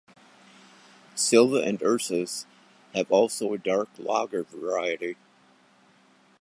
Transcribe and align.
Silva 1.13 1.57
and 1.57 1.79
Ursus 1.83 2.47
have 2.95 3.11
also 3.11 3.53
a 3.53 3.59
dark 3.59 3.87
lager 3.99 4.43
variety. 4.43 5.15